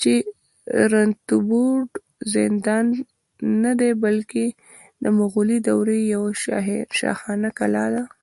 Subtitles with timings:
[0.00, 0.12] چې
[0.92, 1.78] رنتنبور
[2.34, 2.86] زندان
[3.62, 4.44] نه دی، بلکې
[5.02, 6.30] د مغولي دورې یوه
[6.98, 8.02] شاهانه کلا ده